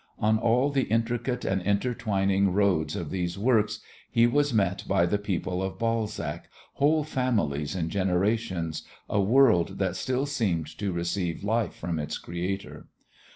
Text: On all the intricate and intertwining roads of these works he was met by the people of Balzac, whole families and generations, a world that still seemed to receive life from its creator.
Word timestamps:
On 0.17 0.39
all 0.39 0.71
the 0.71 0.85
intricate 0.89 1.45
and 1.45 1.61
intertwining 1.61 2.53
roads 2.53 2.95
of 2.95 3.11
these 3.11 3.37
works 3.37 3.81
he 4.09 4.25
was 4.25 4.51
met 4.51 4.83
by 4.87 5.05
the 5.05 5.19
people 5.19 5.61
of 5.61 5.77
Balzac, 5.77 6.49
whole 6.73 7.03
families 7.03 7.75
and 7.75 7.91
generations, 7.91 8.81
a 9.07 9.21
world 9.21 9.77
that 9.77 9.95
still 9.95 10.25
seemed 10.25 10.75
to 10.79 10.91
receive 10.91 11.43
life 11.43 11.75
from 11.75 11.99
its 11.99 12.17
creator. 12.17 12.87